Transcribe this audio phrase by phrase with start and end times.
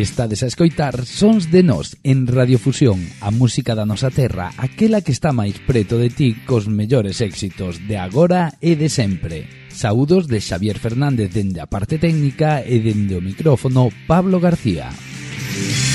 [0.00, 5.12] Estades a escoitar Sons de Nós en Radiofusión, a música da nosa terra, aquela que
[5.12, 9.44] está máis preto de ti cos mellores éxitos de agora e de sempre.
[9.68, 14.88] Saúdos de Xavier Fernández dende a parte técnica e dende o micrófono Pablo García.
[14.88, 15.89] Música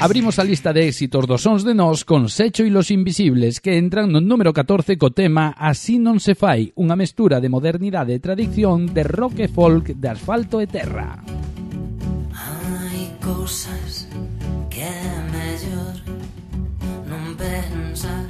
[0.00, 3.76] Abrimos a lista de éxitos dos sons de nós con Secho e Los Invisibles que
[3.76, 8.22] entran no número 14 co tema Así non se fai, unha mestura de modernidade e
[8.24, 11.20] tradición de rock e folk de asfalto e terra.
[12.32, 14.08] Hai cousas
[14.72, 15.96] que é mellor
[17.04, 18.29] non pensar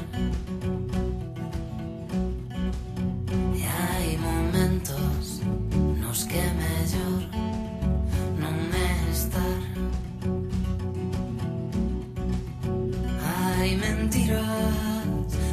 [13.60, 15.04] Hay mentiras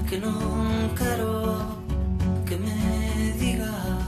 [0.09, 0.33] que no
[0.95, 1.75] quiero
[2.45, 4.07] que me digas.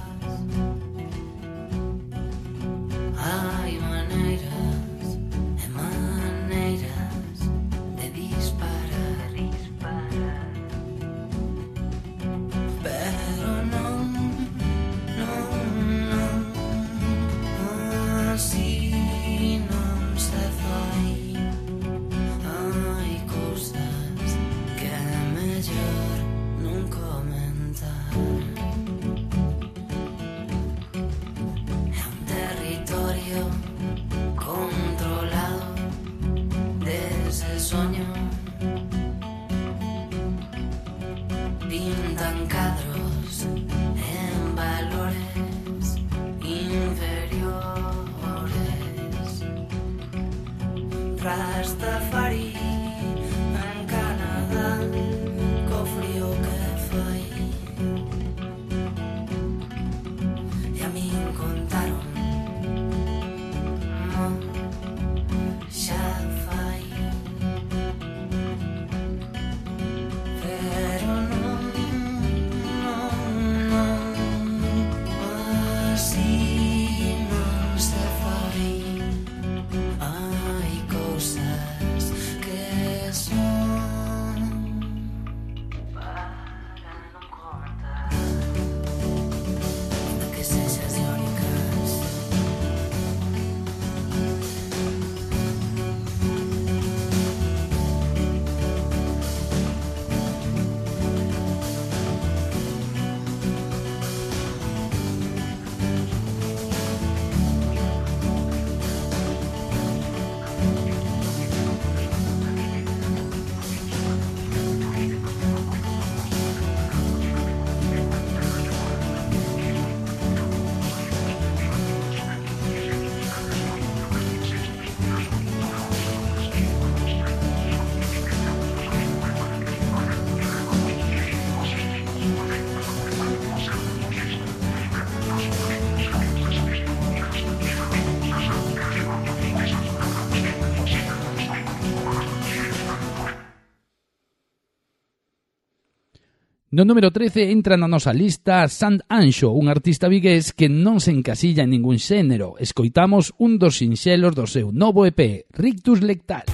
[146.79, 151.11] No número 13 entra na nosa lista Sand Anxo, un artista vigués que non se
[151.11, 152.55] encasilla en ningún xénero.
[152.55, 156.47] Escoitamos un dos sinxelos do seu novo EP, Rictus Lectal.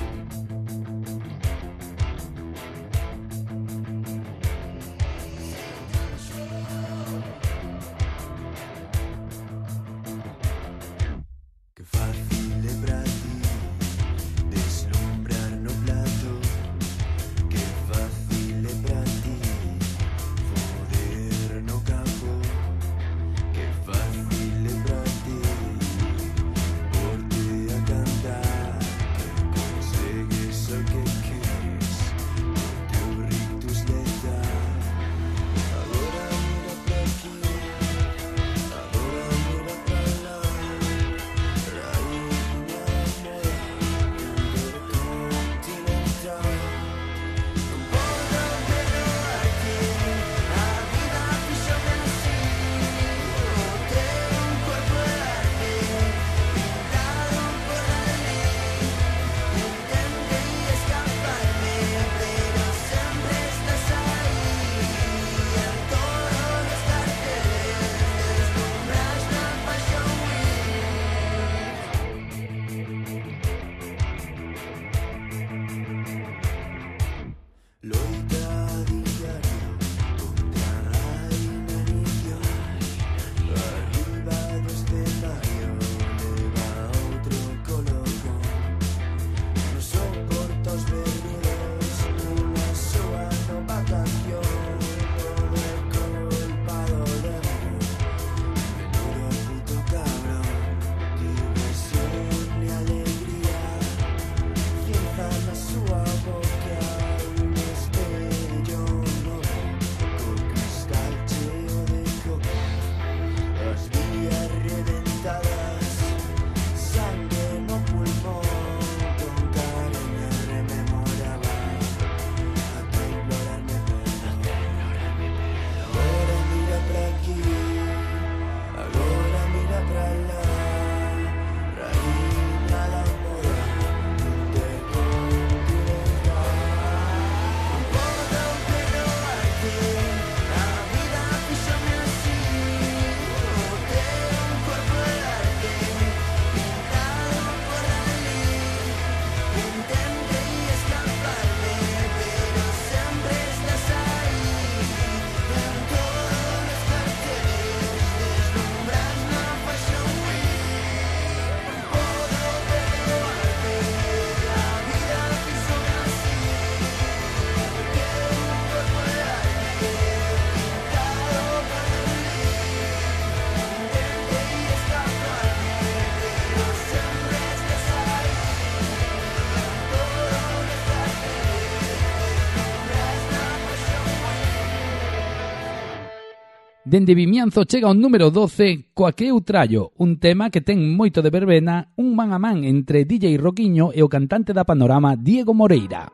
[186.96, 191.20] Dende Vimianzo chega o número 12 coa que eu trallo un tema que ten moito
[191.20, 195.52] de verbena, un man a man entre DJ Roquiño e o cantante da Panorama Diego
[195.52, 196.08] Moreira.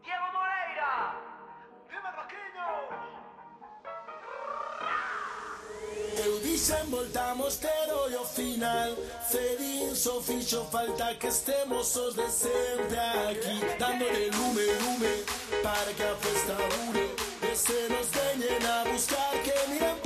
[0.00, 1.20] Diego Moreira!
[1.84, 2.68] Dime Roquiño!
[6.24, 8.96] Eu dixen voltamos pero o final
[9.28, 12.96] Ferín so fixo falta que estemos os de sempre
[13.28, 15.12] aquí Dándole lume, lume
[15.60, 17.04] para que a festa dure
[17.36, 20.01] Que se nos veñen a buscar que miren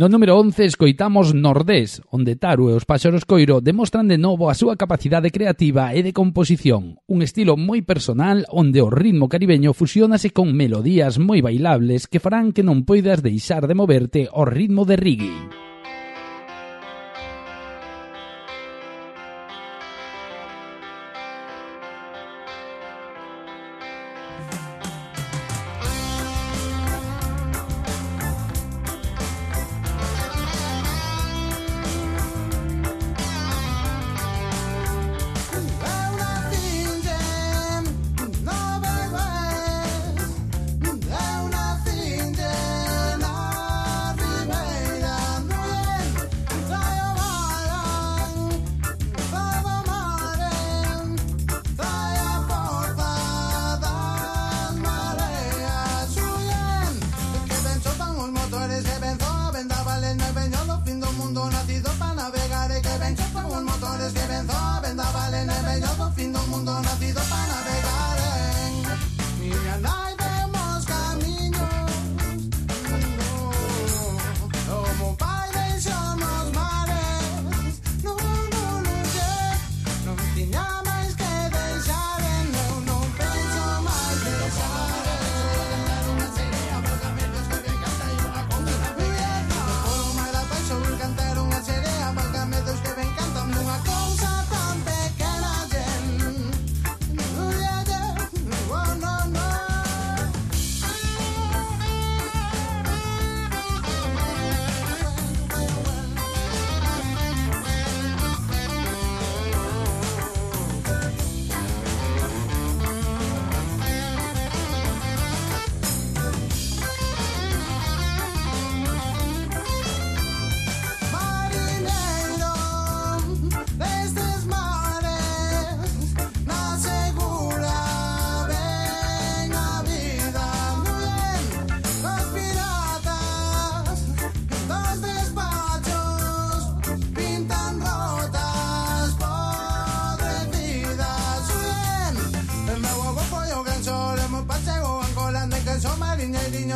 [0.00, 4.56] No número 11 escoitamos Nordés, onde Taru e os Páxaros Coiro demostran de novo a
[4.56, 10.32] súa capacidade creativa e de composición, un estilo moi personal onde o ritmo caribeño fusionase
[10.32, 14.96] con melodías moi bailables que farán que non poidas deixar de moverte ao ritmo de
[14.96, 15.36] reggae.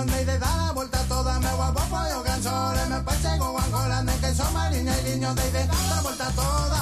[0.07, 4.13] me de dar la vuelta toda, me guapo pollo cansore, me pache con guancola, de
[4.19, 6.74] queso mariña y niño de dar la vuelta toda.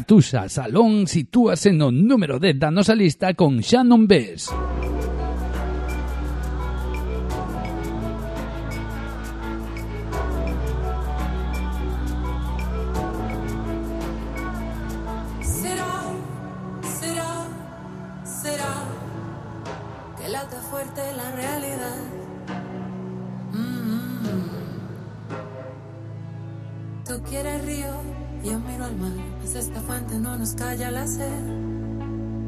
[0.00, 4.48] Catusa Salón sitúase no número de da nosa lista con Shannon Bess.
[27.04, 28.29] tú quieres río.
[28.42, 31.44] Yo miro al mar, pues esta fuente no nos calla la sed.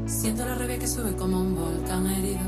[0.07, 2.41] Siento la rabia que sube como un volcán herido.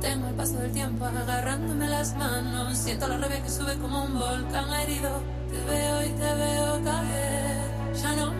[0.00, 2.76] Tengo el paso del tiempo agarrándome las manos.
[2.76, 5.22] Siento la rabia que sube como un volcán herido.
[5.50, 7.94] Te veo y te veo caer.
[7.94, 8.32] Ya no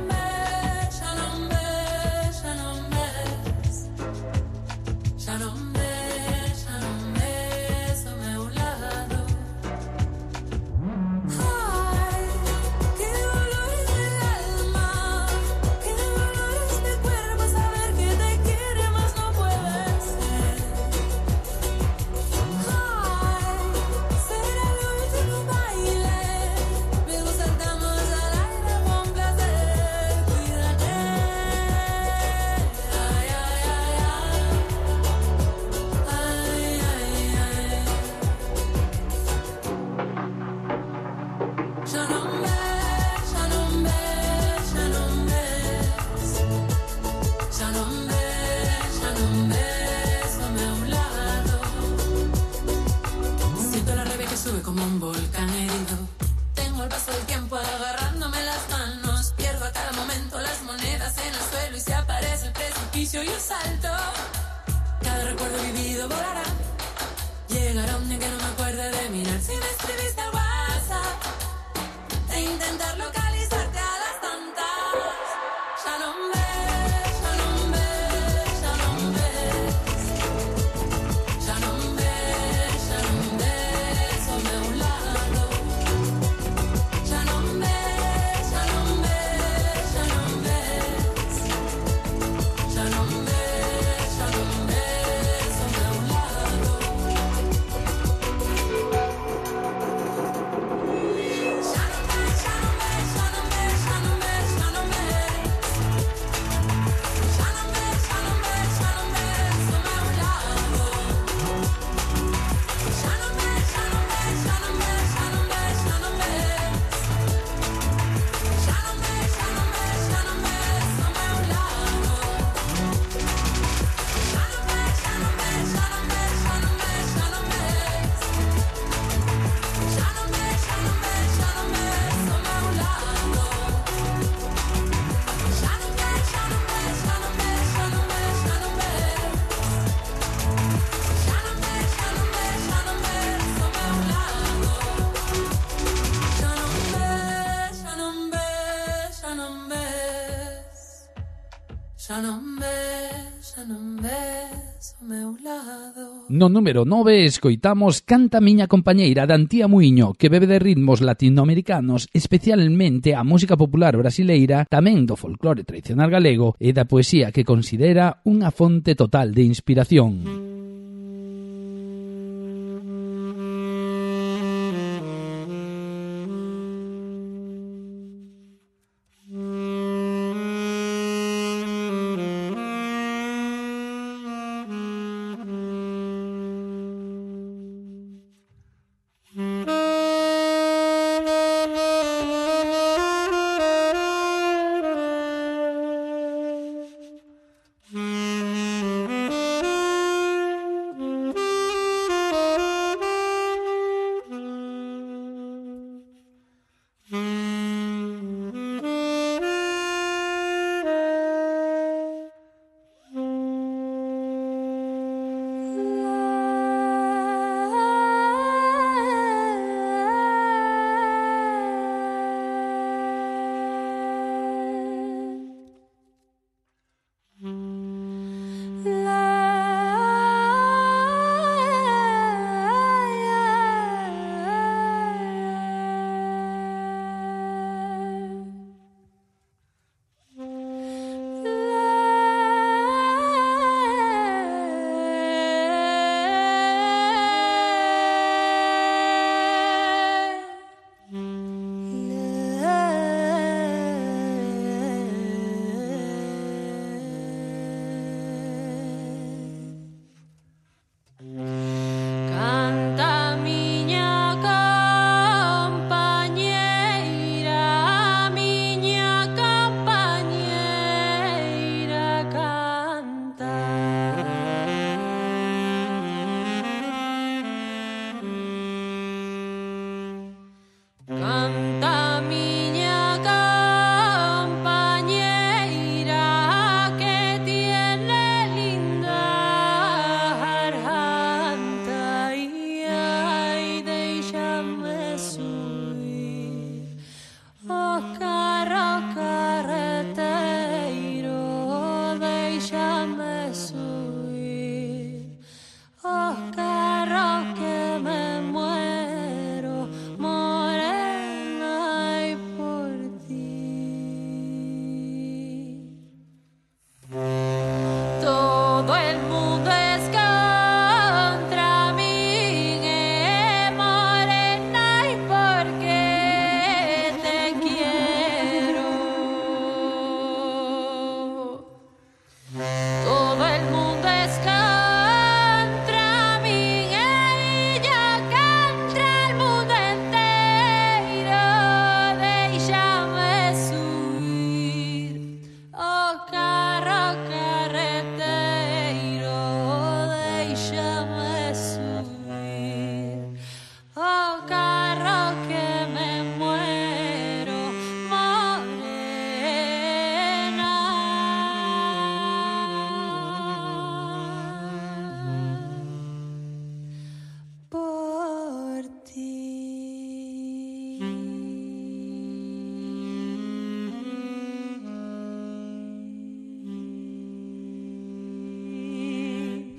[156.40, 163.14] No número 9 escoitamos Canta miña compañeira Dantía Muiño, que bebe de ritmos latinoamericanos, especialmente
[163.14, 168.49] a música popular brasileira, tamén do folclore tradicional galego e da poesía que considera unha
[168.56, 170.50] fonte total de inspiración.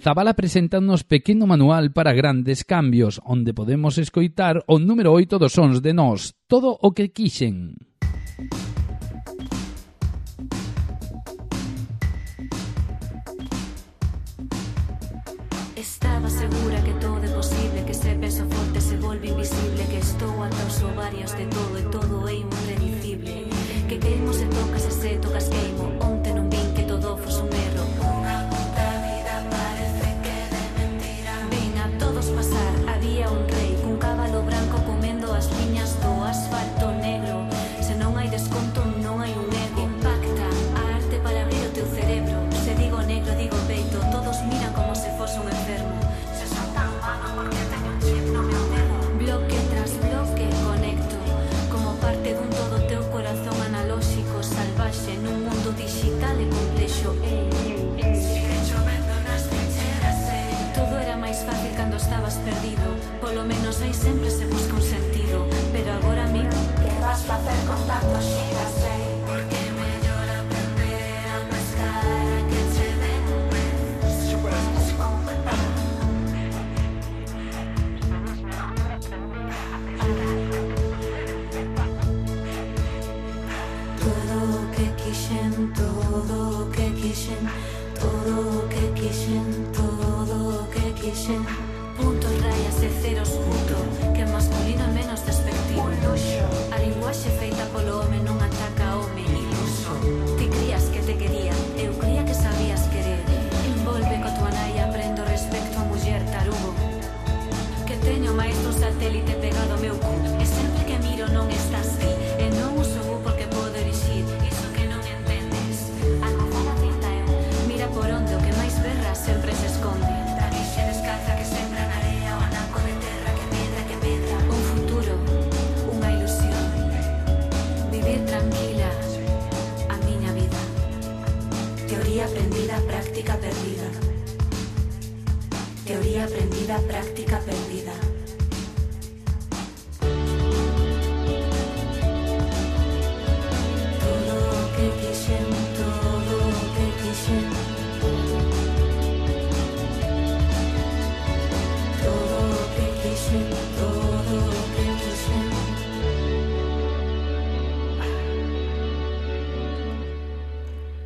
[0.02, 5.78] Zabala un pequeno manual para grandes cambios, onde podemos escoitar o número 8 dos sons
[5.86, 7.78] de nós, todo o que quixen.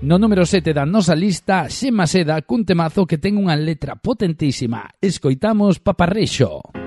[0.06, 4.86] No número 7 da nosa lista, Xema Seda cun temazo que ten unha letra potentísima.
[5.02, 6.62] Escoitamos Paparrexo.
[6.62, 6.85] Paparreixo.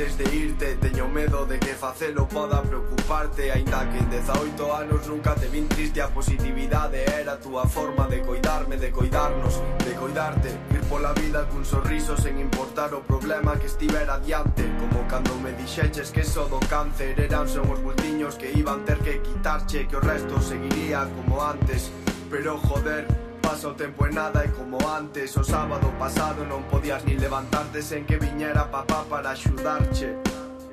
[0.00, 5.06] antes de irte Teño medo de que facelo poda preocuparte Ainda que en 18 anos
[5.06, 9.94] nunca te vin triste A positividade era a túa forma de coidarme, de coidarnos, de
[9.94, 10.48] coidarte.
[10.72, 14.64] Ir pola vida cun sorriso sen importar o problema que estivera diante.
[14.80, 18.98] Como cando me dixeches que só do cáncer eran son os bultiños que iban ter
[18.98, 21.92] que quitarche Que o resto seguiría como antes.
[22.30, 23.06] Pero joder,
[23.50, 27.82] Pasa o tempo e nada e como antes O sábado pasado non podías ni levantarte
[27.82, 30.14] Sen que viñera papá para axudarche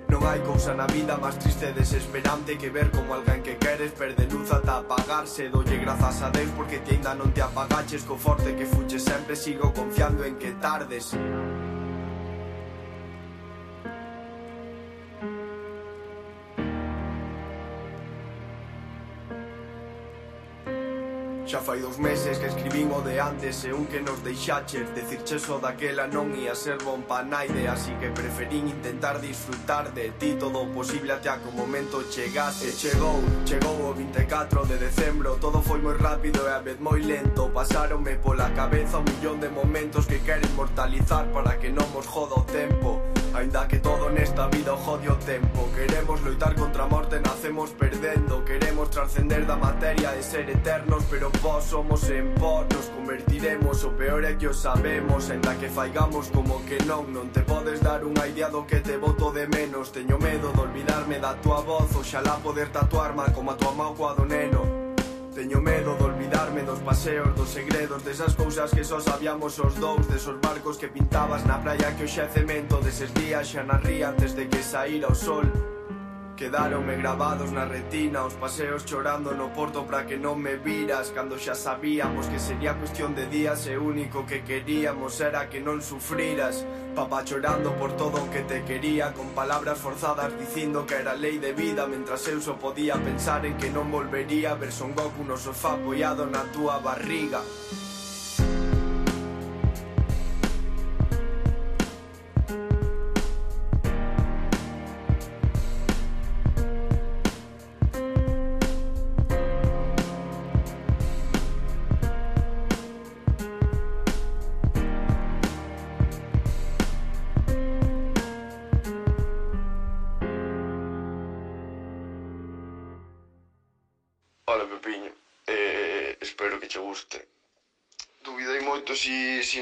[0.06, 3.98] Non hai cousa na vida máis triste e desesperante que ver como alguén que queres
[3.98, 5.50] perde luz ata apagarse.
[5.50, 9.34] Dolle grazas a Deus porque ti ainda non te apagaches Co forte que fuches sempre
[9.34, 11.18] sigo confiando en que tardes.
[22.00, 24.94] meses que escribín o de antes e un que nos deixaches.
[24.94, 30.12] Decirche so daquela non ia ser bon pa naide Así que preferín intentar disfrutar de
[30.20, 30.36] ti.
[30.40, 35.38] Todo o posible até que o momento chegase E chegou, chegou o 24 de decembro.
[35.40, 37.50] Todo foi moi rápido e a vez moi lento.
[37.50, 42.36] Pasáronme pola cabeza un millón de momentos que queren mortalizar para que non mos joda
[42.36, 42.97] o tempo.
[43.38, 45.70] Ainda que todo nesta vida o jode o tempo.
[45.76, 48.44] Queremos loitar contra a morte, nacemos perdendo.
[48.44, 53.92] Queremos trascender da materia e ser eternos Pero vos somos en vos, nos convertiremos O
[53.92, 58.02] peor é que o sabemos, ainda que faigamos como que non Non te podes dar
[58.02, 59.94] unha idea do que te voto de menos.
[59.94, 61.94] Teño medo de olvidarme da tua voz.
[61.94, 64.66] Oxalá poder tatuarma como a tua mão coa do neno.
[65.38, 66.07] Teño medo de
[66.58, 70.88] acordarme dos paseos, dos segredos Desas cousas que só sabíamos os dous Desos barcos que
[70.88, 74.64] pintabas na praia que hoxe é cemento Deses días xa na ría antes de que
[74.64, 75.46] saíra o sol.
[76.38, 81.34] Quedaronme grabados na retina Os paseos chorando no porto para que non me viras Cando
[81.42, 86.62] xa sabíamos que sería cuestión de días E único que queríamos era que non sufriras.
[86.94, 91.42] Papá chorando por todo o que te quería Con palabras forzadas dicindo que era lei
[91.42, 95.42] de vida Mentras eu só podía pensar en que non volvería Ver Son Goku no
[95.42, 97.42] sofá apoiado na túa barriga.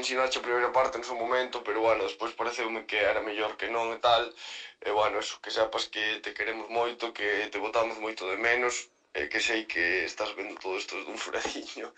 [0.06, 3.66] coincidaxe a primeira parte en su momento, pero bueno, despois pareceume que era mellor que
[3.66, 4.30] non e tal.
[4.78, 8.86] E bueno, eso, que sepas que te queremos moito, que te botamos moito de menos,
[9.10, 11.90] e que sei que estás vendo todo isto dun furadiño.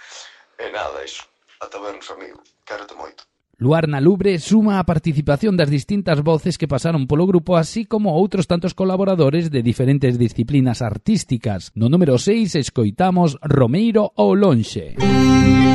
[0.56, 1.28] E nada, iso.
[1.60, 2.40] Ata vernos, amigo.
[2.64, 3.28] Quérete moito.
[3.60, 8.48] Luarna Lubre suma a participación das distintas voces que pasaron polo grupo así como outros
[8.48, 11.76] tantos colaboradores de diferentes disciplinas artísticas.
[11.76, 14.96] No número 6 escoitamos Romeiro ou Lonxe.
[14.96, 15.68] Música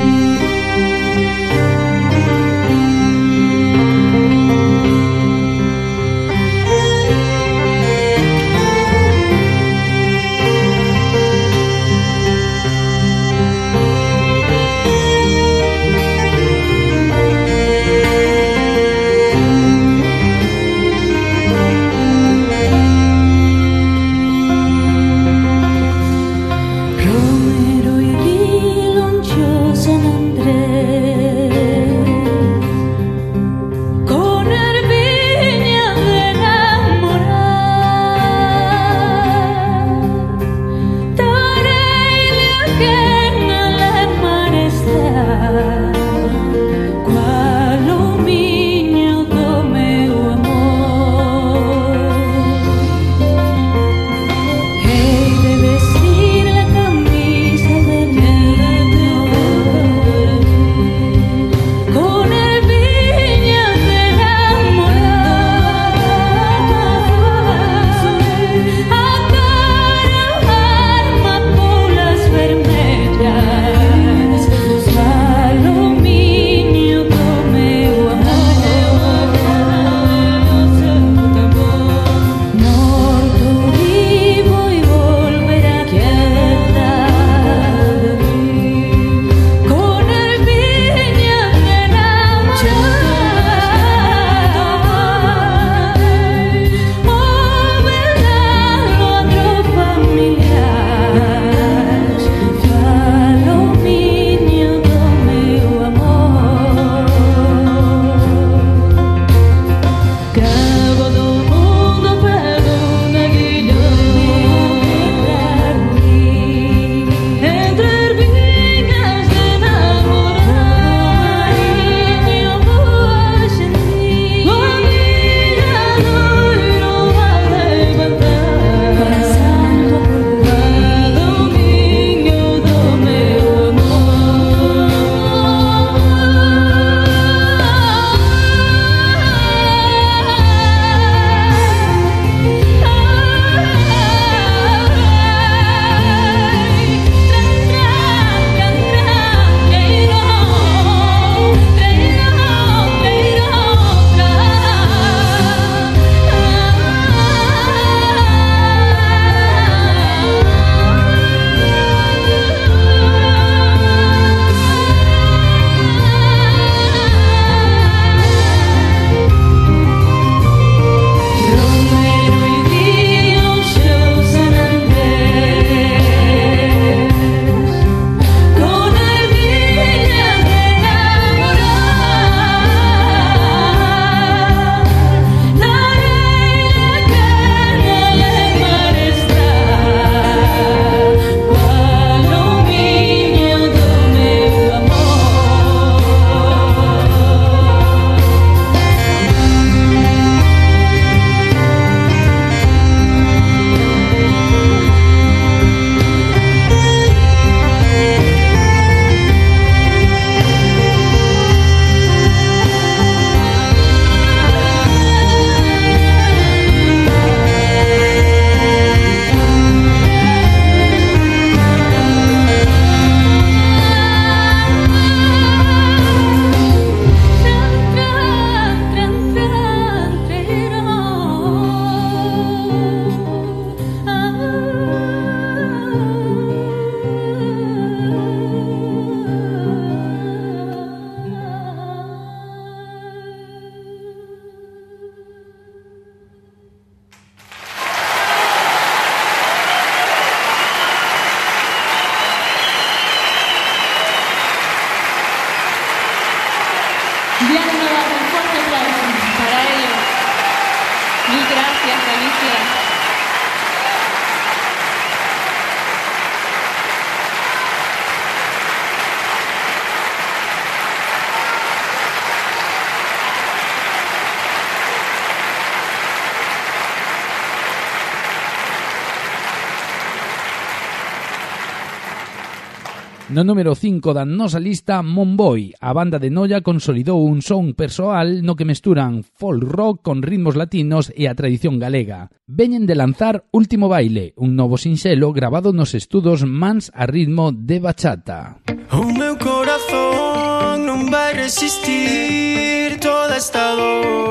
[283.43, 288.39] No número 5 da nosa lista Monboy, a banda de Noia consolidou un son persoal
[288.39, 292.31] no que mesturan folk rock con ritmos latinos e a tradición galega.
[292.47, 297.83] Veñen de lanzar Último Baile, un novo sinxelo grabado nos estudos Mans a ritmo de
[297.83, 298.63] bachata.
[298.95, 304.22] O meu corazón non vai resistir toda esta dor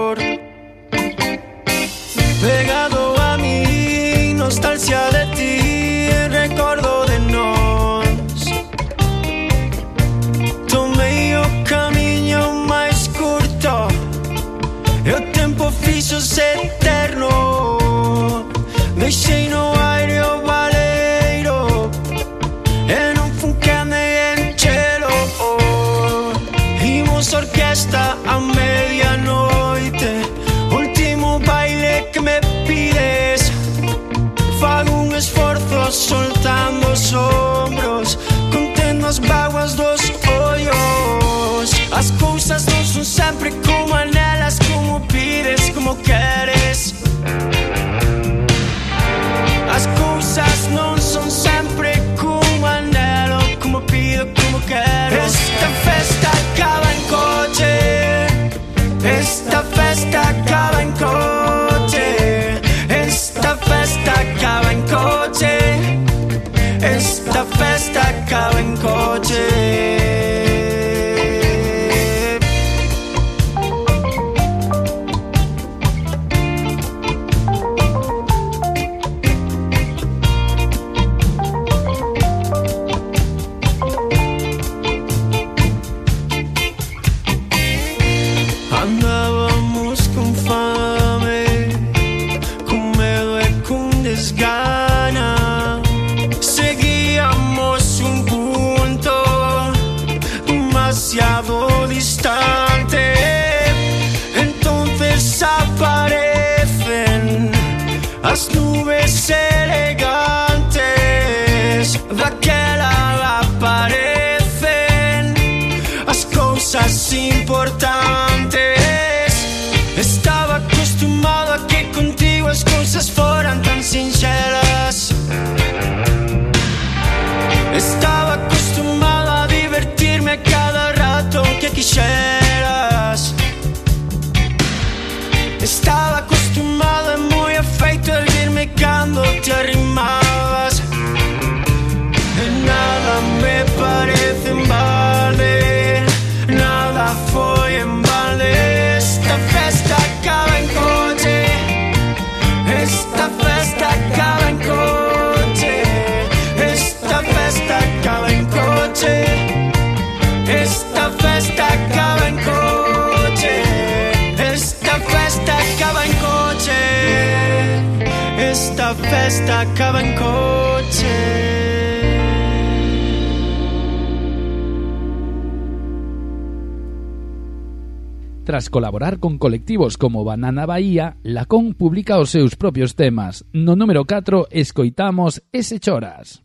[178.44, 183.46] Tras colaborar con colectivos como Banana Bahía, Lacón publica os seus propios temas.
[183.52, 186.42] No número 4 escoitamos Ese Choras.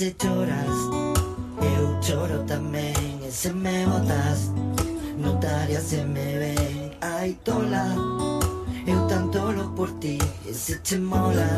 [0.00, 0.76] Se choras,
[1.60, 4.48] eu choro tamén E se me botas,
[5.18, 7.84] notaria se me ven Ai tola,
[8.86, 10.16] eu tanto lo por ti
[10.48, 11.52] E se mola,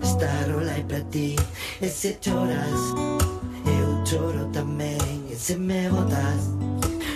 [0.00, 1.34] esta rola é pra ti
[1.82, 2.82] E se choras,
[3.66, 6.54] eu choro tamén E se me botas,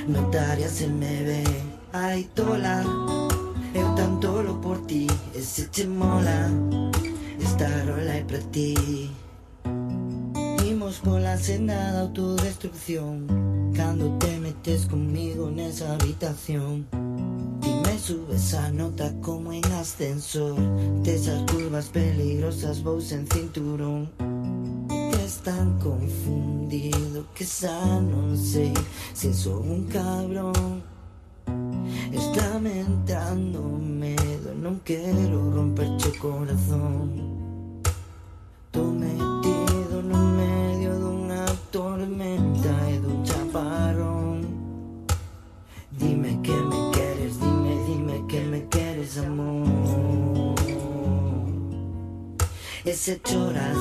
[0.08, 1.62] notaria se me ven
[1.92, 2.82] Ai tola,
[3.72, 6.50] eu tanto lo por ti E se mola,
[7.38, 9.23] esta rola é para ti
[11.34, 13.26] hace nada autodestrucción.
[13.74, 16.86] Cuando te metes conmigo en esa habitación
[17.60, 20.54] y me subes a nota como en ascensor,
[21.02, 24.10] de esas curvas peligrosas, vos en cinturón.
[25.10, 28.72] Estás tan confundido que ya no sé
[29.12, 30.84] si soy un cabrón.
[32.12, 34.14] Está mentándome,
[34.62, 37.43] no quiero romper tu corazón.
[52.86, 53.78] E se choras,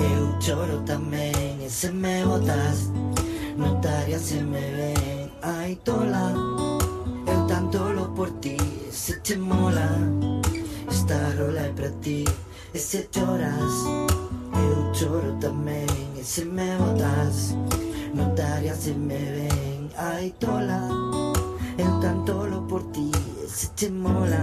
[0.00, 2.90] eu choro tamén E se me botas,
[3.58, 5.30] notaria se me ven.
[5.42, 6.32] Ai tola,
[7.26, 8.56] eu tanto lo por ti
[8.90, 9.86] se te mola,
[10.88, 12.24] esta rola é pra ti.
[12.72, 13.74] E se choras,
[14.64, 17.54] eu choro tamén E se me botas,
[18.14, 19.90] notaria se me ven.
[19.94, 20.88] Ai tola,
[21.76, 23.12] eu tanto lo por ti
[23.46, 24.40] se te mola,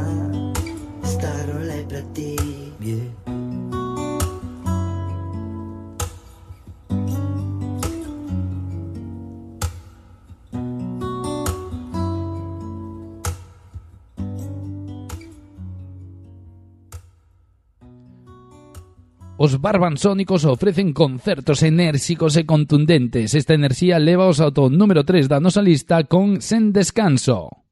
[1.04, 2.38] esta rola é pra ti.
[2.84, 3.43] Yeah.
[19.44, 23.36] Os barbansónicos ofrecen concertos enérxicos e contundentes.
[23.36, 27.63] Esta enerxía levaos ao to número 3 da nosa lista con Sen Descanso.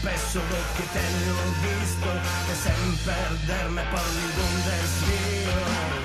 [0.00, 2.08] Spesso perché te ne ho visto
[2.50, 5.99] E sempre perdermi parli d'un destino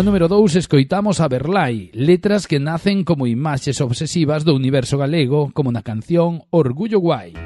[0.00, 5.52] No número 2 escoitamos a Berlai, letras que nacen como imaxes obsesivas do universo galego,
[5.52, 7.36] como na canción Orgullo Guai.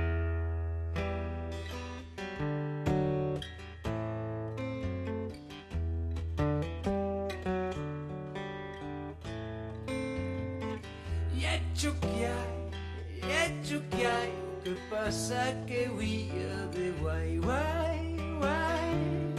[14.62, 19.34] Que pasa que huía de guay, guay, guay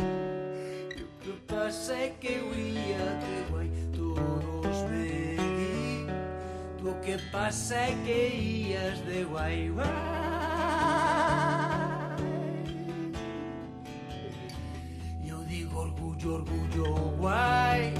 [1.55, 6.05] nunca sé que huía de guay todos me di
[6.77, 9.87] tú que pasa que ías de guay guay.
[15.23, 17.93] Yo digo orgullo orgullo guay.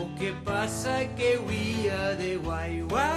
[0.00, 3.15] O que pasa que huía de guay guay.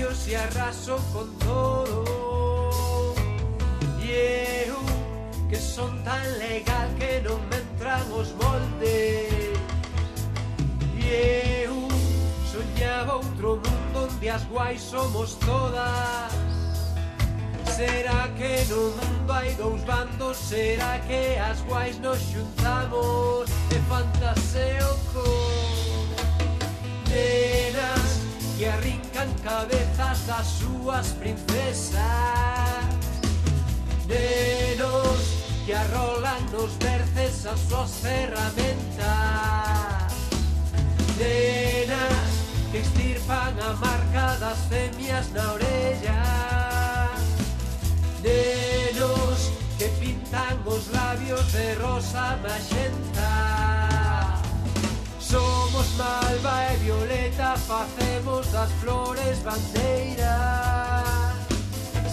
[0.00, 3.14] sitios e arraso con todo
[4.02, 4.78] E eu
[5.48, 9.60] que son tan legal que non me entran os moldes
[10.96, 11.88] E eu
[12.48, 16.32] soñaba outro mundo onde as guais somos todas
[17.76, 20.36] Será que no mundo hai dous bandos?
[20.36, 23.48] Será que as guais nos xuntamos?
[23.72, 26.10] E fantaseo con...
[27.08, 27.69] De
[28.60, 31.96] que arrincan cabezas das súas princesas.
[34.06, 35.20] Nenos
[35.64, 39.00] que arrolan nos berces as súas ferramentas
[41.16, 42.32] Nenas
[42.70, 46.22] que extirpan a marca das femias na orella.
[48.20, 49.40] Nenos
[49.78, 53.32] que pintan os labios de rosa magenta.
[55.18, 57.99] Somos malva e violeta faceta
[58.60, 60.28] das flores bandeiras.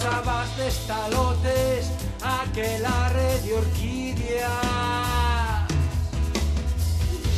[0.01, 1.91] Sabas de estalotes,
[2.21, 4.47] aquelarre de orquídeas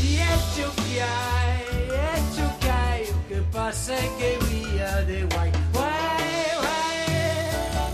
[0.04, 1.66] E eche que hai,
[2.14, 7.92] eche o que hai O que pasa é que vía de guai, guai, guai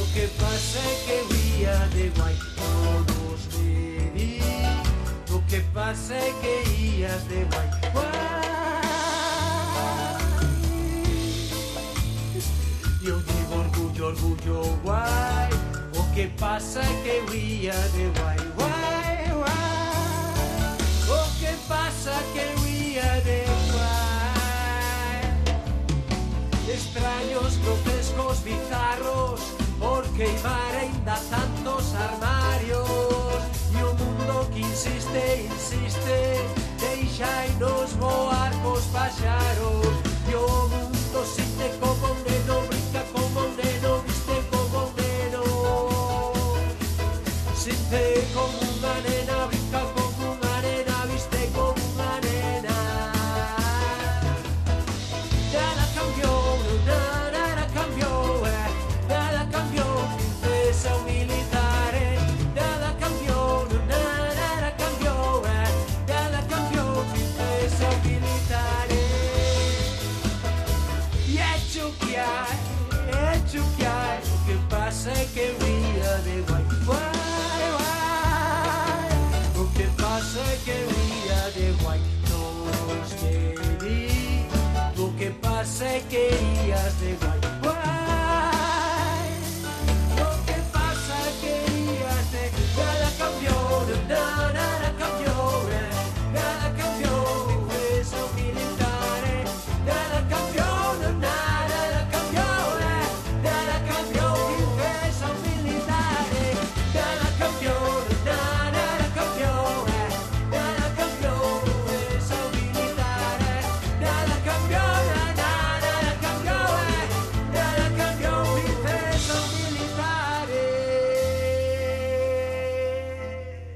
[0.00, 4.40] O que pasa é que vía de guai Todos me di
[5.30, 8.63] O que pasa é que ías de guai, guai
[14.04, 15.50] orgullo, guay.
[15.98, 20.74] ¿O qué pasa que huía de guay, guay, guay?
[21.08, 25.24] ¿O qué pasa que huía de guay?
[26.68, 29.40] Extraños, grotescos, bizarros,
[29.80, 32.88] porque Ibarra inda tantos armarios.
[33.72, 36.18] Y un mundo que insiste, insiste,
[36.80, 39.86] deixai nos voar cos paxaros.
[40.30, 40.83] E mundo
[47.94, 48.63] take over.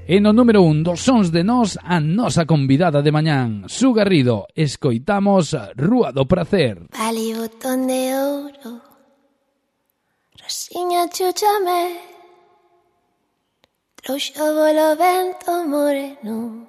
[0.09, 4.49] E no número un dos sons de nós a nosa convidada de mañán, Su Garrido,
[4.57, 6.89] escoitamos Rúa do Prazer.
[6.89, 8.81] Vale botón de ouro,
[10.41, 12.01] rosiña chuchame,
[14.01, 16.65] trouxo bolo vento moreno,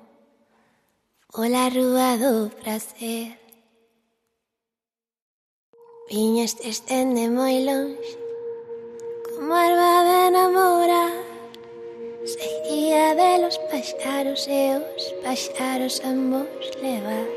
[1.33, 3.41] pola rúa do prazer.
[6.13, 8.13] Viñas estende moi longe,
[9.33, 11.20] como erva de namorar,
[13.81, 17.29] Paxaros e os paxaros ambos levar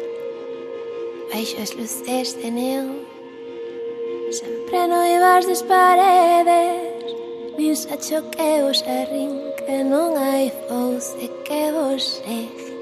[1.31, 3.07] Baixo as luces de neón
[4.29, 7.15] Sempre noivas das paredes
[7.57, 12.75] Nin sacho que vos arrin Que non hai fouce que vos segue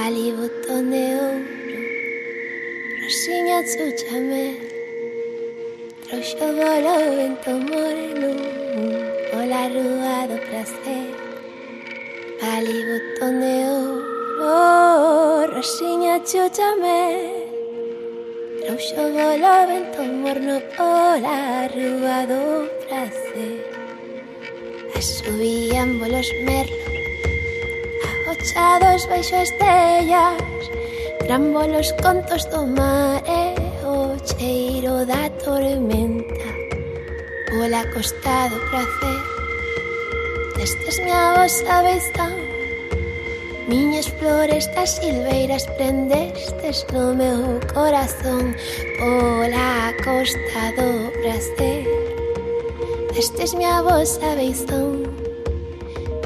[0.00, 1.80] Ali botón de ouro
[3.04, 4.56] Rosiña chúchame
[6.08, 8.32] Trouxo bolo vento moreno
[9.28, 11.27] Pola rúa do prazer
[12.40, 17.02] Pali botón de oro Rosiña chuchame
[18.62, 22.42] Trouxo bolo vento morno Ola rúa do
[22.86, 23.58] prazer
[24.94, 26.78] Asubían bolos merlo
[28.10, 30.64] Agochados baixo as tellas
[31.26, 33.42] Trambolos contos do mar E
[33.84, 36.48] o cheiro da tormenta.
[37.50, 39.27] Pola costa do prazer
[40.68, 42.28] Esta esmia vosa besta
[43.68, 48.54] Miñas florestas silveiras prendestes no meu corazón.
[48.98, 50.90] Pola costa do
[51.22, 51.88] prazer
[53.16, 55.08] Esta esmia vosa beizón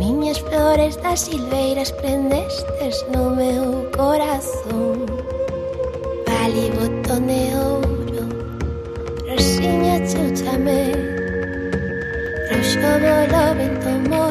[0.01, 5.07] Miñas florestas silveiras prendestes no meu corazón.
[6.27, 8.25] Vali botón de ouro
[9.29, 11.13] Rosiña cheu chamei
[12.51, 14.22] Roxo bolo vento tomou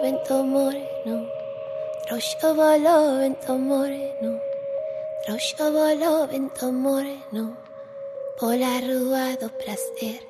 [0.00, 1.28] vento moreno,
[2.06, 4.40] troscia volò vento moreno,
[5.24, 7.56] troscia volò vento moreno,
[8.38, 10.29] por la rua do prazer.